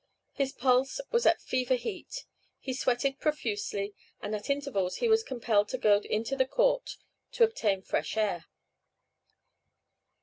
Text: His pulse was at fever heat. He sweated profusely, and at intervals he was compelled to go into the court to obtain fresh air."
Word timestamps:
His 0.31 0.51
pulse 0.51 0.99
was 1.11 1.27
at 1.27 1.43
fever 1.43 1.75
heat. 1.75 2.25
He 2.59 2.73
sweated 2.73 3.19
profusely, 3.19 3.93
and 4.19 4.33
at 4.33 4.49
intervals 4.49 4.95
he 4.95 5.07
was 5.07 5.21
compelled 5.21 5.69
to 5.69 5.77
go 5.77 5.99
into 5.99 6.35
the 6.35 6.47
court 6.47 6.97
to 7.33 7.43
obtain 7.43 7.83
fresh 7.83 8.17
air." 8.17 8.45